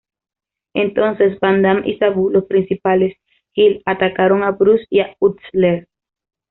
Entonces, 0.73 1.39
Van 1.41 1.61
Dam 1.61 1.83
y 1.85 1.97
Sabu, 1.99 2.31
Los 2.31 2.45
principales 2.45 3.15
Heel 3.53 3.83
atacaron 3.85 4.41
a 4.41 4.49
Bruce 4.49 4.87
y 4.89 5.01
a 5.01 5.15
Utsler. 5.19 5.85